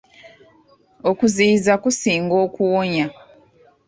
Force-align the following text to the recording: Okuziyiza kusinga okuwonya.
Okuziyiza 1.09 1.73
kusinga 1.83 2.33
okuwonya. 2.45 3.05